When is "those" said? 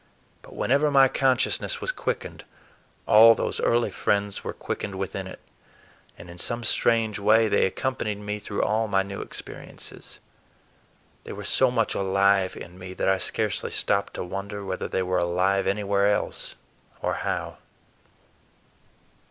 3.35-3.59